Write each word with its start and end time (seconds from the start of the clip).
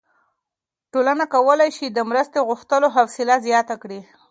ټولنه 0.91 1.25
کولی 1.33 1.69
شي 1.77 1.87
د 1.91 1.99
مرستې 2.09 2.39
غوښتلو 2.47 2.87
حوصله 2.95 3.35
زیاته 3.47 3.75
کړي. 3.83 4.01